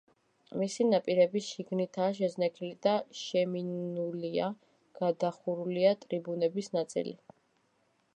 [0.59, 4.47] მისი ნაპირები შიგნითაა შეზნექილი და შემინულია,
[5.01, 7.15] გადახურულია ტრიბუნების ნაწილი.